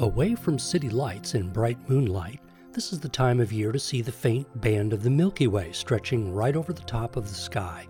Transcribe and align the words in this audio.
Away 0.00 0.36
from 0.36 0.60
city 0.60 0.90
lights 0.90 1.34
and 1.34 1.52
bright 1.52 1.76
moonlight, 1.90 2.38
this 2.72 2.92
is 2.92 3.00
the 3.00 3.08
time 3.08 3.40
of 3.40 3.52
year 3.52 3.72
to 3.72 3.80
see 3.80 4.00
the 4.00 4.12
faint 4.12 4.46
band 4.60 4.92
of 4.92 5.02
the 5.02 5.10
Milky 5.10 5.48
Way 5.48 5.72
stretching 5.72 6.32
right 6.32 6.54
over 6.54 6.72
the 6.72 6.82
top 6.82 7.16
of 7.16 7.28
the 7.28 7.34
sky. 7.34 7.88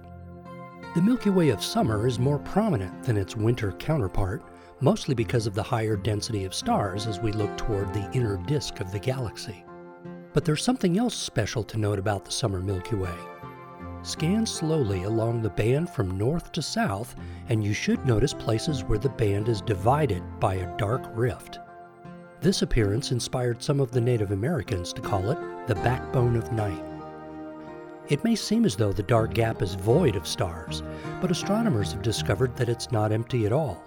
The 0.94 1.02
Milky 1.02 1.28
Way 1.28 1.50
of 1.50 1.62
summer 1.62 2.06
is 2.06 2.18
more 2.18 2.38
prominent 2.38 3.02
than 3.02 3.18
its 3.18 3.36
winter 3.36 3.72
counterpart, 3.72 4.42
mostly 4.80 5.14
because 5.14 5.46
of 5.46 5.52
the 5.52 5.62
higher 5.62 5.96
density 5.96 6.46
of 6.46 6.54
stars 6.54 7.06
as 7.06 7.20
we 7.20 7.30
look 7.30 7.54
toward 7.58 7.92
the 7.92 8.10
inner 8.12 8.38
disk 8.46 8.80
of 8.80 8.90
the 8.90 8.98
galaxy. 8.98 9.62
But 10.32 10.46
there's 10.46 10.64
something 10.64 10.96
else 10.96 11.14
special 11.14 11.62
to 11.64 11.76
note 11.76 11.98
about 11.98 12.24
the 12.24 12.32
summer 12.32 12.60
Milky 12.60 12.96
Way. 12.96 13.18
Scan 14.02 14.46
slowly 14.46 15.02
along 15.02 15.42
the 15.42 15.50
band 15.50 15.90
from 15.90 16.16
north 16.16 16.52
to 16.52 16.62
south, 16.62 17.16
and 17.50 17.62
you 17.62 17.74
should 17.74 18.06
notice 18.06 18.32
places 18.32 18.82
where 18.82 18.98
the 18.98 19.10
band 19.10 19.50
is 19.50 19.60
divided 19.60 20.22
by 20.40 20.54
a 20.54 20.76
dark 20.78 21.02
rift. 21.12 21.58
This 22.40 22.62
appearance 22.62 23.10
inspired 23.10 23.60
some 23.60 23.80
of 23.80 23.90
the 23.90 24.00
Native 24.00 24.30
Americans 24.30 24.92
to 24.92 25.00
call 25.00 25.30
it 25.30 25.38
the 25.66 25.74
backbone 25.74 26.36
of 26.36 26.52
night. 26.52 26.84
It 28.08 28.22
may 28.22 28.36
seem 28.36 28.64
as 28.64 28.76
though 28.76 28.92
the 28.92 29.02
dark 29.02 29.34
gap 29.34 29.60
is 29.60 29.74
void 29.74 30.14
of 30.14 30.26
stars, 30.26 30.84
but 31.20 31.32
astronomers 31.32 31.92
have 31.92 32.02
discovered 32.02 32.56
that 32.56 32.68
it's 32.68 32.92
not 32.92 33.10
empty 33.10 33.44
at 33.44 33.52
all. 33.52 33.82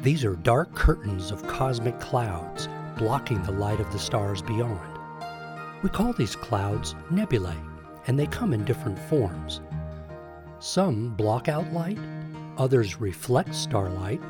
These 0.00 0.24
are 0.24 0.36
dark 0.36 0.74
curtains 0.74 1.30
of 1.30 1.46
cosmic 1.46 2.00
clouds 2.00 2.66
blocking 2.96 3.42
the 3.42 3.52
light 3.52 3.78
of 3.78 3.92
the 3.92 3.98
stars 3.98 4.40
beyond. 4.40 4.80
We 5.82 5.90
call 5.90 6.14
these 6.14 6.34
clouds 6.34 6.94
nebulae, 7.10 7.56
and 8.06 8.18
they 8.18 8.26
come 8.26 8.54
in 8.54 8.64
different 8.64 8.98
forms. 8.98 9.60
Some 10.60 11.10
block 11.10 11.48
out 11.48 11.70
light, 11.74 11.98
others 12.56 13.00
reflect 13.00 13.54
starlight, 13.54 14.22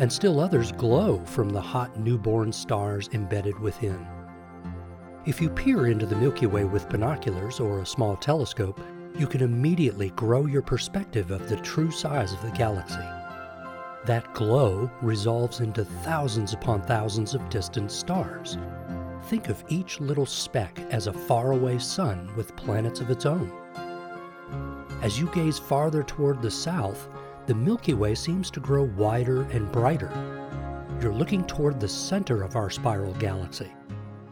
and 0.00 0.10
still 0.10 0.40
others 0.40 0.72
glow 0.72 1.22
from 1.26 1.50
the 1.50 1.60
hot 1.60 2.00
newborn 2.00 2.50
stars 2.50 3.10
embedded 3.12 3.58
within. 3.60 4.06
If 5.26 5.42
you 5.42 5.50
peer 5.50 5.88
into 5.88 6.06
the 6.06 6.16
Milky 6.16 6.46
Way 6.46 6.64
with 6.64 6.88
binoculars 6.88 7.60
or 7.60 7.80
a 7.80 7.86
small 7.86 8.16
telescope, 8.16 8.80
you 9.18 9.26
can 9.26 9.42
immediately 9.42 10.08
grow 10.10 10.46
your 10.46 10.62
perspective 10.62 11.30
of 11.30 11.50
the 11.50 11.58
true 11.58 11.90
size 11.90 12.32
of 12.32 12.40
the 12.40 12.50
galaxy. 12.52 13.04
That 14.06 14.32
glow 14.32 14.90
resolves 15.02 15.60
into 15.60 15.84
thousands 15.84 16.54
upon 16.54 16.80
thousands 16.80 17.34
of 17.34 17.50
distant 17.50 17.92
stars. 17.92 18.56
Think 19.24 19.50
of 19.50 19.62
each 19.68 20.00
little 20.00 20.24
speck 20.24 20.78
as 20.90 21.08
a 21.08 21.12
faraway 21.12 21.78
sun 21.78 22.30
with 22.36 22.56
planets 22.56 23.00
of 23.00 23.10
its 23.10 23.26
own. 23.26 23.52
As 25.02 25.20
you 25.20 25.26
gaze 25.34 25.58
farther 25.58 26.02
toward 26.02 26.40
the 26.40 26.50
south, 26.50 27.10
the 27.50 27.56
Milky 27.56 27.94
Way 27.94 28.14
seems 28.14 28.48
to 28.52 28.60
grow 28.60 28.84
wider 28.84 29.42
and 29.50 29.72
brighter. 29.72 30.08
You're 31.00 31.12
looking 31.12 31.44
toward 31.44 31.80
the 31.80 31.88
center 31.88 32.44
of 32.44 32.54
our 32.54 32.70
spiral 32.70 33.12
galaxy, 33.14 33.72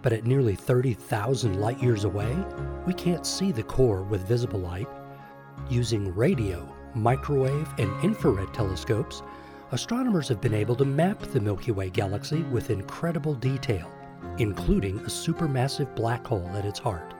but 0.02 0.12
at 0.12 0.24
nearly 0.24 0.54
30,000 0.54 1.60
light 1.60 1.82
years 1.82 2.04
away, 2.04 2.32
we 2.86 2.94
can't 2.94 3.26
see 3.26 3.50
the 3.50 3.64
core 3.64 4.04
with 4.04 4.28
visible 4.28 4.60
light. 4.60 4.86
Using 5.68 6.14
radio, 6.14 6.72
microwave, 6.94 7.68
and 7.78 7.90
infrared 8.04 8.54
telescopes, 8.54 9.24
astronomers 9.72 10.28
have 10.28 10.40
been 10.40 10.54
able 10.54 10.76
to 10.76 10.84
map 10.84 11.18
the 11.18 11.40
Milky 11.40 11.72
Way 11.72 11.90
galaxy 11.90 12.44
with 12.44 12.70
incredible 12.70 13.34
detail, 13.34 13.90
including 14.38 15.00
a 15.00 15.10
supermassive 15.10 15.92
black 15.96 16.24
hole 16.24 16.48
at 16.54 16.64
its 16.64 16.78
heart. 16.78 17.14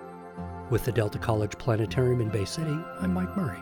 With 0.70 0.84
the 0.84 0.92
Delta 0.92 1.18
College 1.18 1.58
Planetarium 1.58 2.20
in 2.20 2.28
Bay 2.28 2.44
City, 2.44 2.78
I'm 3.00 3.12
Mike 3.12 3.36
Murray. 3.36 3.58